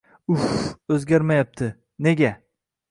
Uff, 0.35 0.55
o‘zgarmayapti. 0.95 1.71
Nega? 2.09 2.35